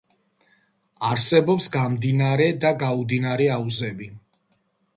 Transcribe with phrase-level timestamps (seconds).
[1.09, 4.13] არსებობს გამდინარე და გაუდინარი აუზები.